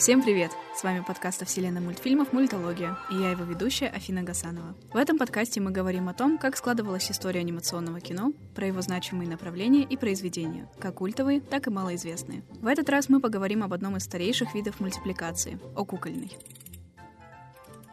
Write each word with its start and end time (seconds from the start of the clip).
Всем 0.00 0.22
привет! 0.22 0.50
С 0.74 0.82
вами 0.82 1.04
подкаст 1.06 1.42
о 1.42 1.44
вселенной 1.44 1.82
мультфильмов 1.82 2.32
«Мультология» 2.32 2.96
и 3.10 3.16
я 3.16 3.32
его 3.32 3.44
ведущая 3.44 3.88
Афина 3.88 4.22
Гасанова. 4.22 4.74
В 4.94 4.96
этом 4.96 5.18
подкасте 5.18 5.60
мы 5.60 5.72
говорим 5.72 6.08
о 6.08 6.14
том, 6.14 6.38
как 6.38 6.56
складывалась 6.56 7.10
история 7.10 7.40
анимационного 7.40 8.00
кино, 8.00 8.32
про 8.54 8.66
его 8.66 8.80
значимые 8.80 9.28
направления 9.28 9.82
и 9.82 9.98
произведения, 9.98 10.70
как 10.78 10.94
культовые, 10.94 11.42
так 11.42 11.66
и 11.66 11.70
малоизвестные. 11.70 12.44
В 12.62 12.66
этот 12.66 12.88
раз 12.88 13.10
мы 13.10 13.20
поговорим 13.20 13.62
об 13.62 13.74
одном 13.74 13.98
из 13.98 14.04
старейших 14.04 14.54
видов 14.54 14.80
мультипликации— 14.80 15.60
о 15.76 15.84
кукольной. 15.84 16.30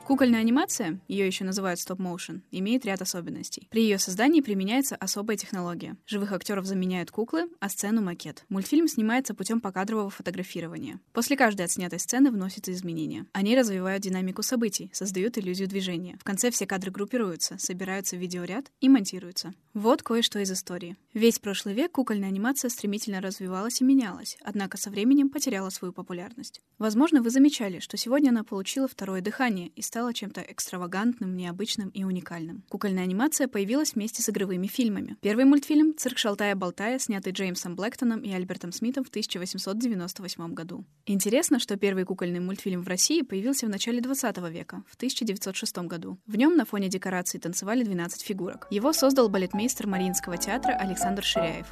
Кукольная 0.07 0.39
анимация, 0.39 1.01
ее 1.09 1.27
еще 1.27 1.43
называют 1.43 1.81
стоп-моушен, 1.81 2.41
имеет 2.51 2.85
ряд 2.85 3.01
особенностей. 3.01 3.67
При 3.69 3.81
ее 3.81 3.99
создании 3.99 4.39
применяется 4.39 4.95
особая 4.95 5.35
технология. 5.35 5.97
Живых 6.05 6.31
актеров 6.31 6.65
заменяют 6.65 7.11
куклы, 7.11 7.49
а 7.59 7.67
сцену— 7.67 8.01
макет. 8.03 8.45
Мультфильм 8.47 8.87
снимается 8.87 9.33
путем 9.33 9.59
покадрового 9.59 10.09
фотографирования. 10.09 11.01
После 11.11 11.35
каждой 11.35 11.65
отснятой 11.65 11.99
сцены 11.99 12.31
вносятся 12.31 12.71
изменения. 12.71 13.25
Они 13.33 13.53
развивают 13.57 14.01
динамику 14.01 14.43
событий, 14.43 14.89
создают 14.93 15.37
иллюзию 15.37 15.67
движения. 15.67 16.17
В 16.21 16.23
конце 16.23 16.51
все 16.51 16.65
кадры 16.65 16.89
группируются, 16.89 17.57
собираются 17.59 18.15
в 18.15 18.19
видеоряд 18.19 18.71
и 18.79 18.87
монтируются. 18.87 19.53
Вот 19.73 20.03
кое-что 20.03 20.39
из 20.39 20.49
истории. 20.49 20.95
Весь 21.13 21.37
прошлый 21.37 21.75
век 21.75 21.91
кукольная 21.91 22.29
анимация 22.29 22.69
стремительно 22.69 23.19
развивалась 23.19 23.81
и 23.81 23.83
менялась, 23.83 24.37
однако 24.41 24.77
со 24.77 24.89
временем 24.89 25.29
потеряла 25.29 25.69
свою 25.69 25.91
популярность. 25.91 26.61
Возможно, 26.77 27.21
вы 27.21 27.29
замечали, 27.29 27.79
что 27.79 27.97
сегодня 27.97 28.29
она 28.29 28.45
получила 28.45 28.87
второе 28.87 29.19
дыхание 29.19 29.67
и 29.75 29.81
стала 29.81 29.96
стала 29.97 30.13
чем-то 30.13 30.41
экстравагантным, 30.41 31.35
необычным 31.35 31.89
и 31.89 32.03
уникальным. 32.03 32.63
Кукольная 32.69 33.01
анимация 33.01 33.47
появилась 33.47 33.95
вместе 33.95 34.21
с 34.21 34.29
игровыми 34.29 34.67
фильмами. 34.67 35.17
Первый 35.21 35.45
мультфильм 35.45 35.95
«Цирк 35.97 36.19
Шалтая-Болтая», 36.19 36.99
снятый 36.99 37.33
Джеймсом 37.33 37.75
Блэктоном 37.75 38.19
и 38.19 38.31
Альбертом 38.31 38.71
Смитом 38.71 39.03
в 39.03 39.09
1898 39.09 40.53
году. 40.53 40.85
Интересно, 41.07 41.57
что 41.57 41.77
первый 41.77 42.05
кукольный 42.05 42.39
мультфильм 42.39 42.83
в 42.83 42.87
России 42.87 43.23
появился 43.23 43.65
в 43.65 43.69
начале 43.69 43.99
20 43.99 44.37
века, 44.51 44.83
в 44.87 44.95
1906 44.97 45.77
году. 45.79 46.19
В 46.27 46.35
нем 46.35 46.55
на 46.55 46.65
фоне 46.65 46.89
декораций 46.89 47.39
танцевали 47.39 47.83
12 47.83 48.21
фигурок. 48.21 48.67
Его 48.69 48.93
создал 48.93 49.29
балетмейстер 49.29 49.87
Мариинского 49.87 50.37
театра 50.37 50.73
Александр 50.73 51.23
Ширяев. 51.23 51.65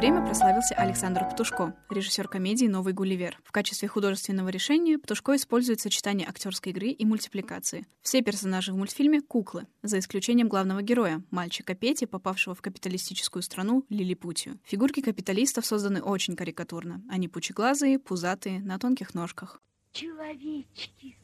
Время 0.00 0.24
прославился 0.24 0.74
Александр 0.76 1.28
Птушко, 1.30 1.76
режиссер 1.90 2.26
комедии 2.26 2.64
«Новый 2.64 2.94
Гулливер». 2.94 3.38
В 3.44 3.52
качестве 3.52 3.86
художественного 3.86 4.48
решения 4.48 4.98
Птушко 4.98 5.36
использует 5.36 5.80
сочетание 5.80 6.26
актерской 6.26 6.72
игры 6.72 6.88
и 6.88 7.04
мультипликации. 7.04 7.86
Все 8.00 8.22
персонажи 8.22 8.72
в 8.72 8.78
мультфильме— 8.78 9.20
куклы, 9.28 9.66
за 9.82 9.98
исключением 9.98 10.48
главного 10.48 10.80
героя, 10.80 11.22
мальчика 11.30 11.74
Пети, 11.74 12.06
попавшего 12.06 12.54
в 12.54 12.62
капиталистическую 12.62 13.42
страну 13.42 13.84
Лилипутию. 13.90 14.58
Фигурки 14.64 15.02
капиталистов 15.02 15.66
созданы 15.66 16.00
очень 16.00 16.34
карикатурно. 16.34 17.02
Они 17.10 17.28
пучеглазые, 17.28 17.98
пузатые, 17.98 18.60
на 18.60 18.78
тонких 18.78 19.12
ножках. 19.12 19.60
Человечки. 19.92 21.18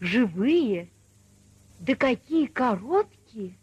Живые. 0.00 0.88
Да 1.80 1.96
какие 1.96 2.46
короткие. 2.46 3.58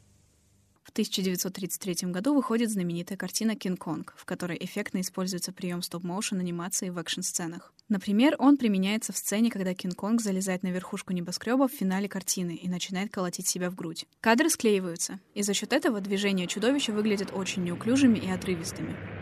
В 0.90 0.92
1933 0.92 2.09
году 2.09 2.34
выходит 2.34 2.72
знаменитая 2.72 3.16
картина 3.16 3.56
«Кинг-Конг», 3.56 4.16
в 4.18 4.26
которой 4.26 4.58
эффектно 4.59 5.02
используется 5.02 5.52
прием 5.52 5.84
стоп-моушен 5.84 6.40
анимации 6.40 6.90
в 6.90 6.98
экшн-сценах. 6.98 7.72
Например, 7.90 8.36
он 8.40 8.58
применяется 8.58 9.14
в 9.14 9.17
сцене, 9.17 9.52
когда 9.52 9.76
Кинг-Конг 9.76 10.20
залезает 10.20 10.64
на 10.64 10.70
верхушку 10.70 11.14
небоскреба 11.14 11.67
в 11.67 11.72
финале 11.72 12.10
картины 12.10 12.56
и 12.56 12.67
начинает 12.67 13.12
колотить 13.12 13.48
себя 13.48 13.70
в 13.70 13.76
грудь. 13.76 14.08
Кадры 14.20 14.50
склеиваются, 14.50 15.20
и 15.36 15.44
за 15.44 15.54
счет 15.54 15.73
этого 15.73 16.02
движения 16.02 16.48
чудовища 16.48 16.92
выглядят 16.92 17.30
очень 17.33 17.64
неуклюжими 17.66 18.17
и 18.17 18.32
отрывистыми. 18.32 19.19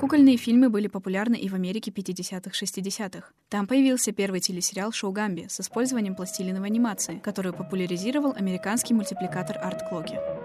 Кукольные 0.00 0.36
фильмы 0.36 0.70
были 0.70 0.86
популярны 0.86 1.34
и 1.34 1.48
в 1.48 1.54
Америке 1.54 1.90
50-х-60-х. 1.90 3.32
Там 3.48 3.66
появился 3.66 4.12
первый 4.12 4.38
телесериал 4.38 4.92
«Шоу 4.92 5.10
Гамби» 5.10 5.46
с 5.48 5.58
использованием 5.58 6.14
пластилиновой 6.14 6.68
анимации, 6.68 7.18
которую 7.18 7.52
популяризировал 7.52 8.32
американский 8.36 8.94
мультипликатор 8.94 9.58
Арт 9.58 9.88
Клоки. 9.88 10.37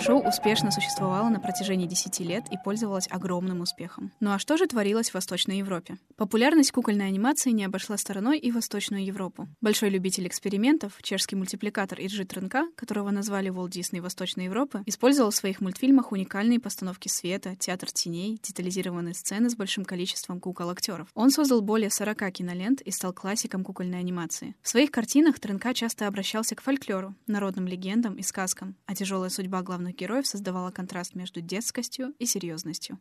Шоу 0.00 0.26
успешно 0.26 0.70
существовало 0.70 1.28
на 1.28 1.40
протяжении 1.40 1.86
10 1.86 2.20
лет 2.20 2.44
и 2.52 2.56
пользовалось 2.64 3.08
огромным 3.10 3.60
успехом. 3.60 4.12
Ну 4.20 4.30
а 4.30 4.38
что 4.38 4.56
же 4.56 4.66
творилось 4.66 5.10
в 5.10 5.14
Восточной 5.14 5.58
Европе? 5.58 5.98
Популярность 6.16 6.70
кукольной 6.70 7.08
анимации 7.08 7.50
не 7.50 7.64
обошла 7.64 7.96
стороной 7.96 8.38
и 8.38 8.52
Восточную 8.52 9.04
Европу. 9.04 9.48
Большой 9.60 9.90
любитель 9.90 10.28
экспериментов, 10.28 10.92
чешский 11.02 11.34
мультипликатор 11.34 11.98
Иджи 12.00 12.24
Тренка, 12.24 12.68
которого 12.76 13.10
назвали 13.10 13.50
Walt 13.50 13.70
Disney 13.70 14.00
Восточной 14.00 14.44
Европы, 14.44 14.82
использовал 14.86 15.32
в 15.32 15.34
своих 15.34 15.60
мультфильмах 15.60 16.12
уникальные 16.12 16.60
постановки 16.60 17.08
света, 17.08 17.56
театр 17.56 17.90
теней, 17.90 18.38
детализированные 18.40 19.14
сцены 19.14 19.50
с 19.50 19.56
большим 19.56 19.84
количеством 19.84 20.38
кукол-актеров. 20.38 21.08
Он 21.14 21.30
создал 21.30 21.60
более 21.60 21.90
40 21.90 22.32
кинолент 22.32 22.80
и 22.82 22.92
стал 22.92 23.12
классиком 23.12 23.64
кукольной 23.64 23.98
анимации. 23.98 24.54
В 24.62 24.68
своих 24.68 24.92
картинах 24.92 25.40
Тренка 25.40 25.74
часто 25.74 26.06
обращался 26.06 26.54
к 26.54 26.62
фольклору, 26.62 27.16
народным 27.26 27.66
легендам 27.66 28.14
и 28.14 28.22
сказкам, 28.22 28.76
а 28.86 28.94
тяжелая 28.94 29.30
судьба 29.30 29.62
главных 29.62 29.87
главных 29.88 29.96
героев 29.96 30.26
создавала 30.26 30.70
контраст 30.70 31.14
между 31.14 31.40
детскостью 31.40 32.14
и 32.18 32.26
серьезностью. 32.26 32.98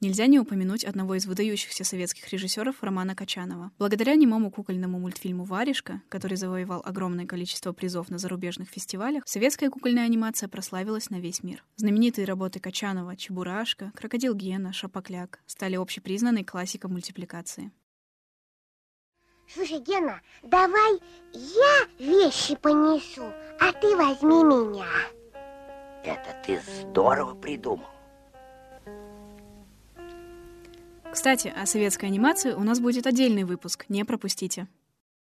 Нельзя 0.00 0.26
не 0.26 0.38
упомянуть 0.38 0.84
одного 0.84 1.14
из 1.14 1.24
выдающихся 1.24 1.84
советских 1.84 2.30
режиссеров 2.30 2.82
Романа 2.82 3.14
Качанова. 3.14 3.70
Благодаря 3.78 4.16
немому 4.16 4.50
кукольному 4.50 4.98
мультфильму 4.98 5.44
«Варежка», 5.44 6.02
который 6.10 6.36
завоевал 6.36 6.82
огромное 6.84 7.26
количество 7.26 7.72
призов 7.72 8.10
на 8.10 8.18
зарубежных 8.18 8.68
фестивалях, 8.68 9.22
советская 9.24 9.70
кукольная 9.70 10.04
анимация 10.04 10.48
прославилась 10.48 11.10
на 11.10 11.20
весь 11.20 11.42
мир. 11.42 11.64
Знаменитые 11.76 12.26
работы 12.26 12.60
Качанова 12.60 13.16
«Чебурашка», 13.16 13.92
«Крокодил 13.94 14.34
Гена», 14.34 14.72
«Шапокляк» 14.72 15.40
стали 15.46 15.76
общепризнанной 15.76 16.44
классикой 16.44 16.90
мультипликации. 16.90 17.70
Слушай, 19.52 19.80
Гена, 19.80 20.20
давай 20.42 21.00
я 21.32 21.88
вещи 21.98 22.56
понесу, 22.56 23.24
а 23.60 23.72
ты 23.72 23.96
возьми 23.96 24.42
меня. 24.42 24.86
Это 26.04 26.36
ты 26.44 26.60
здорово 26.80 27.34
придумал. 27.34 27.86
Кстати, 31.12 31.48
о 31.48 31.64
советской 31.66 32.06
анимации 32.06 32.52
у 32.52 32.64
нас 32.64 32.80
будет 32.80 33.06
отдельный 33.06 33.44
выпуск, 33.44 33.86
не 33.88 34.04
пропустите. 34.04 34.66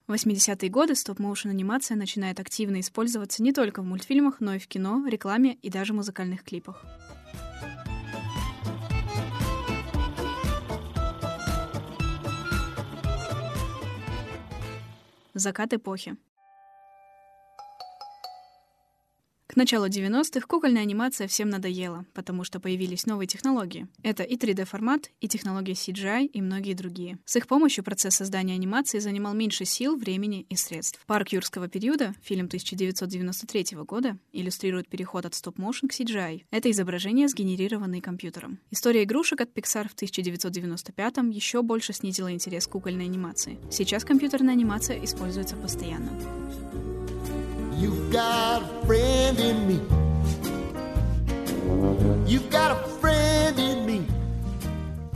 В 0.06 0.12
80-е 0.12 0.70
годы 0.70 0.94
стоп-моушен 0.94 1.50
анимация 1.50 1.96
начинает 1.96 2.40
активно 2.40 2.80
использоваться 2.80 3.42
не 3.42 3.52
только 3.52 3.82
в 3.82 3.84
мультфильмах, 3.84 4.40
но 4.40 4.54
и 4.54 4.58
в 4.58 4.66
кино, 4.66 5.04
рекламе 5.06 5.54
и 5.62 5.70
даже 5.70 5.92
музыкальных 5.94 6.42
клипах. 6.42 6.84
Закат 15.34 15.74
эпохи. 15.74 16.16
К 19.54 19.56
началу 19.56 19.86
90-х 19.86 20.48
кукольная 20.48 20.82
анимация 20.82 21.28
всем 21.28 21.48
надоела, 21.48 22.06
потому 22.12 22.42
что 22.42 22.58
появились 22.58 23.06
новые 23.06 23.28
технологии. 23.28 23.86
Это 24.02 24.24
и 24.24 24.36
3D-формат, 24.36 25.12
и 25.20 25.28
технологии 25.28 25.74
CGI, 25.74 26.26
и 26.26 26.42
многие 26.42 26.74
другие. 26.74 27.18
С 27.24 27.36
их 27.36 27.46
помощью 27.46 27.84
процесс 27.84 28.16
создания 28.16 28.54
анимации 28.54 28.98
занимал 28.98 29.32
меньше 29.32 29.64
сил, 29.64 29.96
времени 29.96 30.44
и 30.48 30.56
средств. 30.56 30.98
Парк 31.06 31.28
юрского 31.28 31.68
периода, 31.68 32.14
фильм 32.20 32.46
1993 32.46 33.76
года, 33.84 34.18
иллюстрирует 34.32 34.88
переход 34.88 35.24
от 35.24 35.36
стоп-моушен 35.36 35.88
к 35.88 35.92
CGI. 35.92 36.46
Это 36.50 36.68
изображения, 36.72 37.28
сгенерированные 37.28 38.02
компьютером. 38.02 38.58
История 38.72 39.04
игрушек 39.04 39.40
от 39.40 39.52
Pixar 39.56 39.88
в 39.88 39.94
1995 39.94 41.16
еще 41.30 41.62
больше 41.62 41.92
снизила 41.92 42.32
интерес 42.32 42.66
к 42.66 42.72
кукольной 42.72 43.04
анимации. 43.04 43.60
Сейчас 43.70 44.04
компьютерная 44.04 44.54
анимация 44.54 44.98
используется 45.04 45.54
постоянно. 45.54 46.10
You've 47.76 48.12
got 48.12 48.62
a 48.62 48.86
friend 48.86 49.38
in 49.40 49.66
me. 49.66 49.80
You've 52.24 52.48
got 52.48 52.70
a 52.70 52.88
friend 53.00 53.58
in 53.58 53.84
me. 53.84 54.06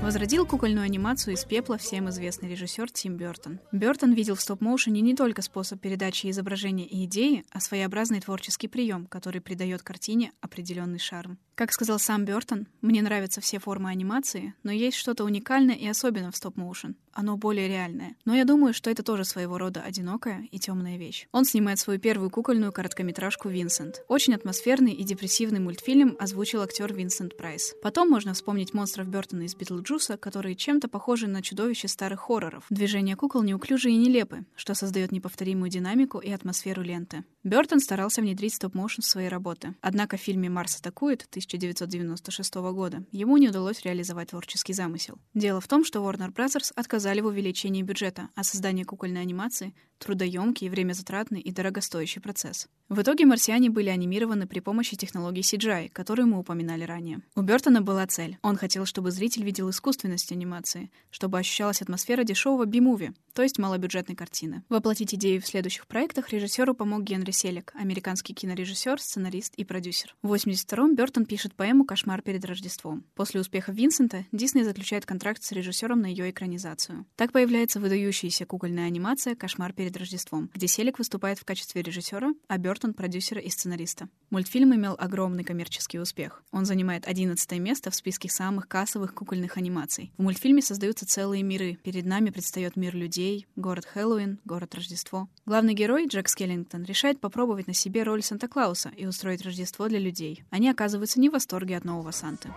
Возродил 0.03 0.45
кукольную 0.45 0.85
анимацию 0.85 1.35
из 1.35 1.45
пепла 1.45 1.79
всем 1.79 2.09
известный 2.09 2.49
режиссер 2.49 2.91
Тим 2.91 3.17
Бертон. 3.17 3.61
Бертон 3.71 4.13
видел 4.13 4.35
в 4.35 4.41
стоп-моушене 4.41 5.01
не 5.03 5.15
только 5.15 5.43
способ 5.43 5.81
передачи 5.81 6.31
изображения 6.31 6.87
и 6.87 7.05
идеи, 7.05 7.45
а 7.51 7.61
своеобразный 7.61 8.21
творческий 8.21 8.67
прием, 8.67 9.07
который 9.07 9.41
придает 9.41 9.83
картине 9.83 10.33
определенный 10.41 10.99
шарм. 10.99 11.39
Как 11.59 11.73
сказал 11.73 11.99
сам 11.99 12.25
Бертон, 12.25 12.69
мне 12.83 13.03
нравятся 13.03 13.41
все 13.41 13.59
формы 13.59 13.91
анимации, 13.91 14.55
но 14.63 14.71
есть 14.71 14.97
что-то 14.97 15.25
уникальное 15.25 15.75
и 15.75 15.89
особенное 15.89 16.31
в 16.31 16.37
стоп-моушен. 16.37 16.95
Оно 17.13 17.37
более 17.37 17.67
реальное. 17.67 18.15
Но 18.25 18.37
я 18.37 18.45
думаю, 18.45 18.73
что 18.73 18.91
это 18.91 19.03
тоже 19.03 19.25
своего 19.25 19.59
рода 19.59 19.81
одинокая 19.81 20.47
и 20.53 20.61
темная 20.61 20.99
вещь. 20.99 21.27
Он 21.33 21.45
снимает 21.45 21.81
свою 21.81 21.99
первую 21.99 22.31
кукольную 22.31 22.71
короткометражку 22.71 23.49
«Винсент». 23.49 24.05
Очень 24.07 24.37
атмосферный 24.37 24.93
и 24.93 25.03
депрессивный 25.03 25.59
мультфильм 25.59 26.17
озвучил 26.21 26.63
актер 26.63 26.95
Винсент 26.95 27.37
Прайс. 27.37 27.75
Потом 27.83 28.09
можно 28.09 28.35
вспомнить 28.35 28.73
монстров 28.73 29.09
Бертона 29.09 29.43
из 29.43 29.57
Битлджуса, 29.57 30.17
которые 30.17 30.55
чем-то 30.55 30.87
похожи 30.87 31.27
на 31.27 31.43
чудовище 31.43 31.89
старых 31.89 32.21
хорроров. 32.21 32.67
Движения 32.71 33.17
кукол 33.17 33.43
неуклюжие 33.43 33.97
и 33.97 33.99
нелепы, 33.99 34.45
что 34.55 34.75
создает 34.75 35.11
неповторимую 35.11 35.71
динамику 35.71 36.21
и 36.21 36.31
атмосферу 36.31 36.83
ленты. 36.83 37.25
Бертон 37.43 37.81
старался 37.81 38.21
внедрить 38.21 38.55
стоп-моушен 38.55 39.03
в 39.03 39.07
свои 39.07 39.27
работы. 39.27 39.75
Однако 39.81 40.17
в 40.17 40.21
фильме 40.21 40.49
«Марс 40.49 40.79
атакует» 40.79 41.27
1996 41.49 42.55
года 42.73 43.05
ему 43.11 43.39
не 43.39 43.49
удалось 43.49 43.83
реализовать 43.83 44.31
творческий 44.31 44.75
замысел. 44.75 45.19
Дело 45.35 45.61
в 45.61 45.69
том, 45.69 45.85
что 45.85 46.01
Warner 46.01 46.33
Bros. 46.33 46.73
отказали 46.77 47.21
в 47.21 47.27
увеличении 47.27 47.83
бюджета, 47.83 48.29
а 48.35 48.45
создание 48.45 48.85
кукольной 48.85 49.23
анимации 49.23 49.75
трудоемкий, 49.99 50.69
времязатратный 50.69 51.41
и 51.41 51.51
дорогостоящий 51.51 52.21
процесс. 52.21 52.69
В 52.89 53.03
итоге 53.03 53.27
марсиане 53.27 53.69
были 53.69 53.91
анимированы 53.91 54.47
при 54.47 54.61
помощи 54.61 54.97
технологии 54.97 55.43
CGI, 55.43 55.91
которую 55.91 56.29
мы 56.29 56.39
упоминали 56.39 56.85
ранее. 56.85 57.21
У 57.35 57.43
Бертона 57.43 57.83
была 57.83 58.07
цель. 58.07 58.39
Он 58.43 58.57
хотел, 58.57 58.87
чтобы 58.87 59.11
зритель 59.11 59.45
видел 59.45 59.69
искусственность 59.69 60.33
анимации, 60.33 60.91
чтобы 61.11 61.39
ощущалась 61.39 61.83
атмосфера 61.83 62.25
дешевого 62.25 62.65
би-муви, 62.65 63.13
то 63.35 63.43
есть 63.43 63.59
малобюджетной 63.59 64.17
картины. 64.17 64.63
Воплотить 64.69 65.15
идею 65.15 65.43
в 65.43 65.47
следующих 65.47 65.87
проектах 65.87 66.31
режиссеру 66.31 66.75
помог 66.75 67.03
Генри 67.03 67.31
Селик, 67.31 67.73
американский 67.75 68.33
кинорежиссер, 68.33 69.01
сценарист 69.01 69.55
и 69.57 69.65
продюсер. 69.65 70.17
В 70.23 70.33
82-м 70.33 70.95
Бертон 70.95 71.27
пишет 71.27 71.38
поэму 71.55 71.85
«Кошмар 71.85 72.23
перед 72.23 72.45
Рождеством». 72.45 73.05
После 73.15 73.41
успеха 73.41 73.73
Винсента 73.73 74.25
Дисней 74.33 74.65
заключает 74.65 75.07
контракт 75.07 75.43
с 75.43 75.53
режиссером 75.53 76.01
на 76.01 76.07
ее 76.07 76.31
экранизацию. 76.31 77.07
Так 77.17 77.33
появляется 77.33 77.81
выдающаяся 77.81 78.47
кукольная 78.47 78.87
анимация 78.87 79.35
«Кошмар 79.35 79.73
перед 79.73 79.97
Рождеством», 79.97 80.51
где 80.55 80.67
Селик 80.67 80.99
выступает 80.99 81.39
в 81.39 81.45
качестве 81.45 81.83
режиссера, 81.83 82.33
а 82.49 82.59
Бертон— 82.59 82.95
продюсера 82.95 83.41
и 83.41 83.51
сценариста. 83.51 84.09
Мультфильм 84.31 84.75
имел 84.75 84.97
огромный 84.99 85.45
коммерческий 85.45 85.99
успех. 85.99 86.43
Он 86.51 86.65
занимает 86.65 87.07
11 87.07 87.59
место 87.59 87.91
в 87.91 87.95
списке 87.95 88.29
самых 88.29 88.69
кассовых 88.69 89.15
кукольных 89.15 89.57
анимаций. 89.57 90.13
В 90.19 90.23
мультфильме 90.23 90.63
создаются 90.63 91.07
целые 91.07 91.43
миры. 91.43 91.79
Перед 91.83 92.05
нами 92.05 92.31
предстает 92.31 92.77
мир 92.77 92.95
людей, 92.95 93.47
город 93.57 93.87
Хэллоуин, 93.87 94.39
город 94.45 94.75
Рождество. 94.75 95.29
Главный 95.47 95.75
герой, 95.75 96.07
Джек 96.07 96.29
Скеллингтон, 96.29 96.85
решает 96.85 97.21
попробовать 97.21 97.67
на 97.67 97.75
себе 97.75 98.03
роль 98.03 98.23
Санта-Клауса 98.23 98.91
и 98.97 99.07
устроить 99.07 99.43
Рождество 99.43 99.89
для 99.89 99.99
людей. 99.99 100.45
Они 100.51 100.69
оказываются 100.69 101.21
не 101.21 101.28
восторге 101.31 101.77
от 101.77 101.85
нового 101.85 102.11
Санты. 102.11 102.49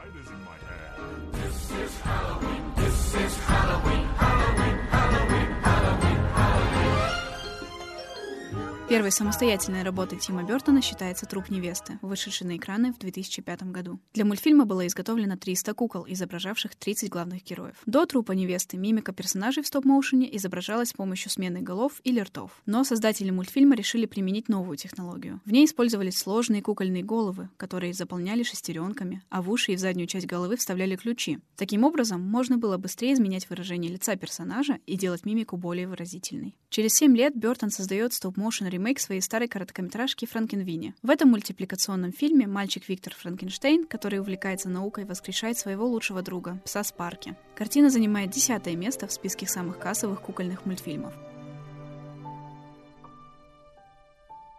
Первой 8.91 9.13
самостоятельной 9.13 9.83
работой 9.83 10.19
Тима 10.19 10.43
Бертона 10.43 10.81
считается 10.81 11.25
«Труп 11.25 11.49
невесты», 11.49 11.97
вышедший 12.01 12.45
на 12.45 12.57
экраны 12.57 12.91
в 12.91 12.99
2005 12.99 13.63
году. 13.71 14.01
Для 14.13 14.25
мультфильма 14.25 14.65
было 14.65 14.85
изготовлено 14.85 15.38
300 15.38 15.73
кукол, 15.75 16.05
изображавших 16.09 16.75
30 16.75 17.09
главных 17.09 17.45
героев. 17.45 17.77
До 17.85 18.05
«Трупа 18.05 18.33
невесты» 18.33 18.75
мимика 18.75 19.13
персонажей 19.13 19.63
в 19.63 19.67
стоп-моушене 19.67 20.35
изображалась 20.35 20.89
с 20.89 20.93
помощью 20.93 21.31
смены 21.31 21.61
голов 21.61 22.01
или 22.03 22.19
ртов. 22.19 22.61
Но 22.65 22.83
создатели 22.83 23.29
мультфильма 23.29 23.75
решили 23.75 24.05
применить 24.05 24.49
новую 24.49 24.75
технологию. 24.75 25.39
В 25.45 25.53
ней 25.53 25.63
использовались 25.63 26.17
сложные 26.17 26.61
кукольные 26.61 27.01
головы, 27.01 27.47
которые 27.55 27.93
заполняли 27.93 28.43
шестеренками, 28.43 29.23
а 29.29 29.41
в 29.41 29.49
уши 29.49 29.71
и 29.71 29.77
в 29.77 29.79
заднюю 29.79 30.07
часть 30.07 30.27
головы 30.27 30.57
вставляли 30.57 30.97
ключи. 30.97 31.39
Таким 31.55 31.85
образом, 31.85 32.19
можно 32.19 32.57
было 32.57 32.75
быстрее 32.75 33.13
изменять 33.13 33.49
выражение 33.49 33.89
лица 33.89 34.17
персонажа 34.17 34.79
и 34.85 34.97
делать 34.97 35.25
мимику 35.25 35.55
более 35.55 35.88
выразительной. 35.88 36.57
Через 36.69 36.93
7 36.95 37.15
лет 37.15 37.38
Бертон 37.38 37.69
создает 37.69 38.11
стоп-моушен 38.11 38.67
ремейк 38.81 39.00
своей 39.00 39.22
старой 39.22 39.48
короткометражки 39.48 40.25
«Франкенвини». 40.25 40.95
В 41.04 41.12
этом 41.12 41.30
мультипликационном 41.30 42.12
фильме 42.12 42.48
мальчик 42.48 42.89
Виктор 42.89 43.13
Франкенштейн, 43.13 43.86
который 43.86 44.19
увлекается 44.19 44.69
наукой, 44.69 45.06
воскрешает 45.06 45.56
своего 45.60 45.86
лучшего 45.86 46.24
друга, 46.24 46.60
пса 46.66 46.83
Спарки. 46.83 47.36
Картина 47.56 47.92
занимает 47.92 48.31
десятое 48.31 48.75
место 48.75 49.06
в 49.06 49.12
списке 49.12 49.45
самых 49.45 49.78
кассовых 49.78 50.22
кукольных 50.22 50.66
мультфильмов. 50.66 51.13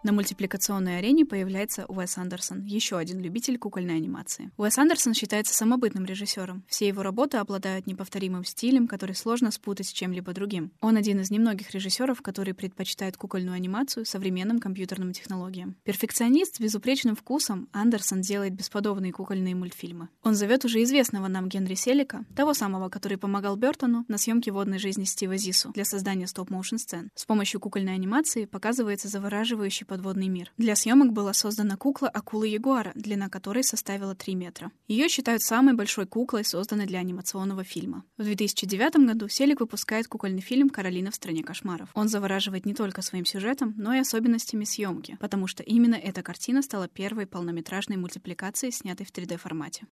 На 0.05 0.11
мультипликационной 0.11 0.99
арене 0.99 1.25
появляется 1.25 1.85
Уэс 1.87 2.19
Андерсон, 2.19 2.65
еще 2.65 2.99
один 2.99 3.21
любитель 3.21 3.57
кукольной 3.57 3.95
анимации. 3.95 4.51
Уэс 4.57 4.77
Андерсон 4.77 5.15
считается 5.15 5.55
самобытным 5.55 6.05
режиссером. 6.05 6.65
Все 6.67 6.89
его 6.89 7.05
работы 7.05 7.37
обладают 7.37 7.87
неповторимым 7.87 8.45
стилем, 8.45 8.89
который 8.89 9.15
сложно 9.15 9.53
спутать 9.53 9.87
с 9.87 9.93
чем-либо 9.93 10.33
другим. 10.33 10.73
Он 10.81 10.97
один 10.97 11.21
из 11.21 11.31
немногих 11.31 11.71
режиссеров, 11.71 12.21
который 12.21 12.53
предпочитает 12.53 13.17
кукольную 13.17 13.55
анимацию 13.55 14.05
современным 14.05 14.59
компьютерным 14.59 15.13
технологиям. 15.13 15.77
Перфекционист 15.85 16.57
с 16.57 16.61
безупречным 16.61 17.15
вкусом, 17.15 17.69
Андерсон 17.73 18.23
делает 18.23 18.55
бесподобные 18.55 19.13
кукольные 19.13 19.55
мультфильмы. 19.55 20.09
Он 20.25 20.35
зовет 20.35 20.65
уже 20.65 20.83
известного 20.83 21.29
нам 21.29 21.49
Генри 21.49 21.75
Селика, 21.75 22.25
того 22.35 22.55
самого, 22.55 22.89
который 22.89 23.19
помогал 23.19 23.55
Бертону 23.55 24.05
на 24.09 24.19
съемке 24.19 24.51
водной 24.51 24.81
жизни 24.81 25.05
Стива 25.05 25.37
Зису 25.37 25.71
для 25.75 25.85
создания 25.85 26.27
стоп-моушен 26.27 26.79
сцен. 26.79 27.09
С 27.15 27.25
помощью 27.25 27.61
кукольной 27.61 27.95
анимации 27.95 28.47
показывается 28.47 29.07
завораживающий 29.07 29.87
подводный 29.93 30.29
мир. 30.29 30.51
Для 30.57 30.75
съемок 30.75 31.13
была 31.13 31.35
создана 31.35 31.77
кукла 31.77 32.09
акулы 32.09 32.49
Ягуара, 32.49 32.93
длина 32.95 33.29
которой 33.29 33.63
составила 33.63 34.15
3 34.15 34.35
метра. 34.37 34.71
Ее 34.89 35.07
считают 35.11 35.43
самой 35.43 35.75
большой 35.75 36.07
куклой, 36.07 36.47
созданной 36.47 36.87
для 36.87 37.01
анимационного 37.01 37.63
фильма. 37.63 38.03
В 38.17 38.23
2009 38.23 39.07
году 39.07 39.29
Селик 39.29 39.61
выпускает 39.61 40.09
кукольный 40.09 40.41
фильм 40.41 40.71
«Каролина 40.71 41.11
в 41.11 41.15
стране 41.15 41.43
кошмаров». 41.45 41.91
Он 41.93 42.09
завораживает 42.09 42.65
не 42.65 42.73
только 42.73 43.03
своим 43.03 43.27
сюжетом, 43.27 43.75
но 43.77 43.93
и 43.93 43.99
особенностями 43.99 44.65
съемки, 44.65 45.19
потому 45.21 45.47
что 45.47 45.63
именно 45.63 45.97
эта 45.97 46.23
картина 46.23 46.63
стала 46.63 46.89
первой 46.89 47.27
полнометражной 47.27 47.99
мультипликацией, 47.99 48.73
снятой 48.73 49.05
в 49.05 49.13
3D-формате. 49.13 49.87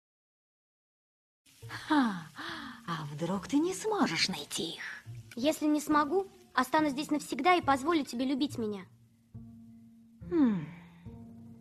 Ха, 1.89 2.31
а 2.87 3.05
вдруг 3.13 3.49
ты 3.49 3.59
не 3.59 3.75
сможешь 3.75 4.29
найти 4.29 4.75
их? 4.75 5.05
Если 5.35 5.67
не 5.67 5.81
смогу, 5.81 6.29
останусь 6.55 6.93
здесь 6.93 7.11
навсегда 7.11 7.57
и 7.57 7.63
позволю 7.63 8.05
тебе 8.05 8.27
любить 8.27 8.59
меня. 8.59 8.85
Хм. 10.31 10.67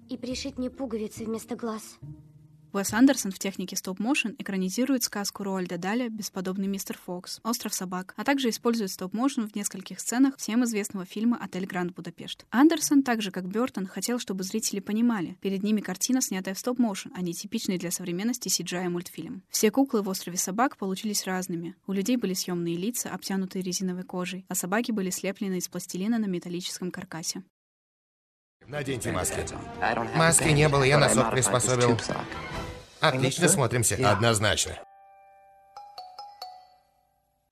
И 0.10 0.18
пришить 0.18 0.58
мне 0.58 0.70
пуговицы 0.70 1.26
вместо 1.26 1.56
глаз. 1.56 2.00
Уэс 2.74 2.94
Андерсон 2.94 3.32
в 3.32 3.40
технике 3.40 3.76
стоп-моушен 3.76 4.36
экранизирует 4.38 5.02
сказку 5.02 5.44
Роальда 5.44 5.78
Даля 5.78 6.10
«Бесподобный 6.10 6.68
мистер 6.68 6.98
Фокс», 7.06 7.40
«Остров 7.44 7.74
собак», 7.74 8.14
а 8.18 8.24
также 8.24 8.50
использует 8.50 8.92
стоп-моушен 8.92 9.48
в 9.48 9.56
нескольких 9.56 10.00
сценах 10.00 10.36
всем 10.38 10.64
известного 10.66 11.06
фильма 11.06 11.38
«Отель 11.42 11.66
Гранд 11.66 11.96
Будапешт». 11.96 12.46
Андерсон, 12.52 13.04
так 13.04 13.22
же 13.22 13.32
как 13.32 13.48
Бертон, 13.48 13.88
хотел, 13.88 14.20
чтобы 14.20 14.44
зрители 14.44 14.82
понимали, 14.82 15.38
перед 15.42 15.64
ними 15.64 15.80
картина, 15.80 16.22
снятая 16.22 16.54
в 16.54 16.60
стоп-моушен, 16.60 17.14
а 17.16 17.22
не 17.22 17.34
типичный 17.34 17.78
для 17.78 17.90
современности 17.90 18.50
CGI-мультфильм. 18.50 19.44
Все 19.50 19.72
куклы 19.72 20.02
в 20.02 20.10
«Острове 20.10 20.38
собак» 20.38 20.78
получились 20.78 21.26
разными. 21.26 21.76
У 21.88 21.94
людей 21.94 22.18
были 22.18 22.34
съемные 22.34 22.76
лица, 22.76 23.10
обтянутые 23.10 23.64
резиновой 23.64 24.04
кожей, 24.04 24.46
а 24.50 24.56
собаки 24.56 24.92
были 24.92 25.10
слеплены 25.10 25.58
из 25.58 25.70
пластилина 25.70 26.20
на 26.20 26.26
металлическом 26.26 26.92
каркасе. 26.92 27.44
Наденьте 28.68 29.12
маски. 29.14 29.46
Маски 30.16 30.50
не 30.50 30.68
было, 30.68 30.84
я 30.84 30.98
носок 30.98 31.32
приспособил. 31.32 31.98
Отлично 33.00 33.48
смотримся, 33.48 33.96
однозначно. 34.12 34.74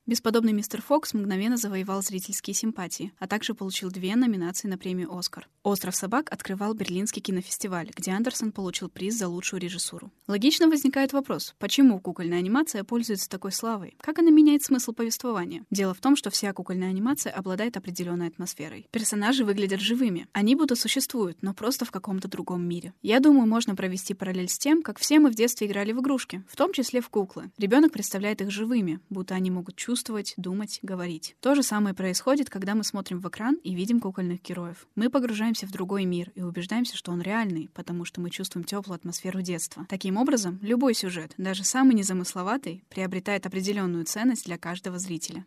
Бесподобный 0.08 0.54
мистер 0.54 0.84
Фокс 0.84 1.16
мгновенно 1.16 1.58
завоевал 1.58 2.04
зрительские 2.04 2.54
симпатии, 2.54 3.12
а 3.18 3.26
также 3.26 3.56
получил 3.56 3.90
две 3.90 4.16
номинации 4.16 4.68
на 4.68 4.78
премию 4.78 5.12
«Оскар». 5.12 5.50
«Остров 5.64 5.96
собак» 5.96 6.32
открывал 6.32 6.76
Берлинский 6.76 7.24
кинофестиваль, 7.24 7.90
где 7.96 8.12
Андерсон 8.12 8.52
получил 8.52 8.88
приз 8.88 9.18
за 9.18 9.28
лучшую 9.28 9.62
режиссуру. 9.62 10.12
Логично 10.28 10.68
возникает 10.68 11.12
вопрос, 11.12 11.56
почему 11.58 12.00
кукольная 12.00 12.38
анимация 12.38 12.84
пользуется 12.84 13.28
такой 13.28 13.52
славой? 13.52 13.98
Как 14.00 14.20
она 14.20 14.30
меняет 14.30 14.62
смысл 14.62 14.94
повествования? 14.94 15.66
Дело 15.72 15.96
в 15.96 16.02
том, 16.02 16.16
что 16.16 16.30
вся 16.30 16.54
кукольная 16.54 16.90
анимация 16.90 17.34
обладает 17.34 17.76
определенной 17.76 18.28
атмосферой. 18.28 18.88
Персонажи 18.92 19.44
выглядят 19.44 19.80
живыми. 19.80 20.28
Они 20.34 20.54
будто 20.56 20.76
существуют, 20.76 21.42
но 21.42 21.56
просто 21.56 21.84
в 21.84 21.90
каком-то 21.90 22.28
другом 22.28 22.62
мире. 22.62 22.94
Я 23.02 23.20
думаю, 23.20 23.48
можно 23.48 23.76
провести 23.76 24.14
параллель 24.14 24.50
с 24.50 24.60
тем, 24.60 24.84
как 24.84 25.00
все 25.00 25.18
мы 25.18 25.32
в 25.32 25.36
детстве 25.36 25.66
играли 25.66 25.94
в 25.94 26.00
игрушки, 26.02 26.44
в 26.48 26.56
том 26.56 26.74
числе 26.74 27.02
в 27.02 27.10
куклы. 27.10 27.50
Ребенок 27.58 27.92
представляет 27.92 28.42
их 28.42 28.52
живыми, 28.52 29.00
будто 29.10 29.34
они 29.34 29.50
могут 29.50 29.76
чувствовать 29.76 29.95
чувствовать, 29.96 30.34
думать, 30.36 30.80
говорить. 30.82 31.38
То 31.40 31.56
же 31.56 31.64
самое 31.64 31.96
происходит, 31.96 32.50
когда 32.50 32.76
мы 32.76 32.84
смотрим 32.84 33.22
в 33.22 33.30
экран 33.30 33.56
и 33.64 33.74
видим 33.74 34.02
кукольных 34.02 34.42
героев. 34.42 34.88
Мы 34.96 35.10
погружаемся 35.10 35.68
в 35.68 35.72
другой 35.72 36.04
мир 36.04 36.34
и 36.36 36.42
убеждаемся, 36.42 36.98
что 36.98 37.14
он 37.14 37.22
реальный, 37.22 37.70
потому 37.74 38.04
что 38.04 38.20
мы 38.20 38.30
чувствуем 38.30 38.66
теплую 38.66 38.98
атмосферу 38.98 39.42
детства. 39.42 39.86
Таким 39.88 40.18
образом, 40.18 40.60
любой 40.62 40.96
сюжет, 40.96 41.34
даже 41.38 41.64
самый 41.64 41.96
незамысловатый, 41.96 42.84
приобретает 42.90 43.46
определенную 43.46 44.04
ценность 44.04 44.46
для 44.46 44.58
каждого 44.58 45.00
зрителя. 45.00 45.46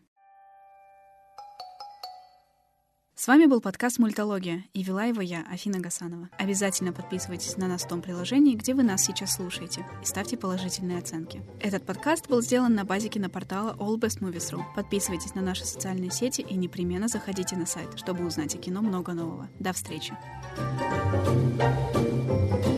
С 3.18 3.26
вами 3.26 3.46
был 3.46 3.60
подкаст 3.60 3.98
«Мультология» 3.98 4.62
и 4.74 4.84
вела 4.84 5.02
его 5.06 5.20
я, 5.20 5.44
Афина 5.50 5.80
Гасанова. 5.80 6.30
Обязательно 6.38 6.92
подписывайтесь 6.92 7.56
на 7.56 7.66
нас 7.66 7.82
в 7.82 7.88
том 7.88 8.00
приложении, 8.00 8.54
где 8.54 8.74
вы 8.74 8.84
нас 8.84 9.04
сейчас 9.04 9.34
слушаете, 9.34 9.84
и 10.00 10.06
ставьте 10.06 10.36
положительные 10.36 10.98
оценки. 10.98 11.42
Этот 11.58 11.84
подкаст 11.84 12.28
был 12.28 12.40
сделан 12.42 12.76
на 12.76 12.84
базе 12.84 13.08
кинопортала 13.08 13.74
allbestmovies.ru. 13.74 14.62
Подписывайтесь 14.76 15.34
на 15.34 15.42
наши 15.42 15.64
социальные 15.64 16.12
сети 16.12 16.42
и 16.42 16.54
непременно 16.54 17.08
заходите 17.08 17.56
на 17.56 17.66
сайт, 17.66 17.98
чтобы 17.98 18.24
узнать 18.24 18.54
о 18.54 18.58
кино 18.58 18.82
много 18.82 19.14
нового. 19.14 19.50
До 19.58 19.72
встречи! 19.72 20.16
thank 21.58 22.66
you 22.66 22.77